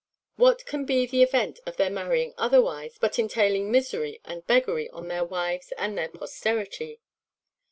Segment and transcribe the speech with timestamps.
[0.35, 5.09] What can be the event of their marrying otherwise, but entailing misery and beggary on
[5.09, 7.01] their wives and their posterity?"